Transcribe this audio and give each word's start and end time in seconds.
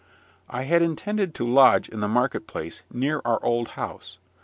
I 0.49 0.63
had 0.63 0.81
intended 0.81 1.35
to 1.35 1.47
lodge 1.47 1.87
in 1.87 1.99
the 1.99 2.07
market 2.07 2.47
place, 2.47 2.81
near 2.91 3.21
our 3.23 3.37
old 3.45 3.67
house. 3.77 4.17